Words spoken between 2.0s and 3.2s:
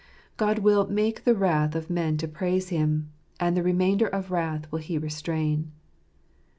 to praise Him;